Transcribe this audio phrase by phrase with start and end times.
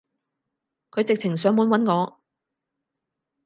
[0.89, 2.19] 佢直情上門搵我